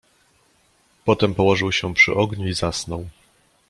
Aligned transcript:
"Potem 1.05 1.35
położył 1.35 1.71
się 1.71 1.93
przy 1.93 2.13
ogniu 2.13 2.47
i 2.47 2.53
zasnął." 2.53 3.05